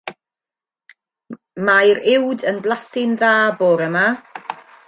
[1.69, 4.07] Mae'r uwd yn blasu'n dda bore 'ma.